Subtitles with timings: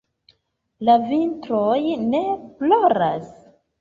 [0.87, 2.23] la vintroj ne
[2.63, 3.29] ploras?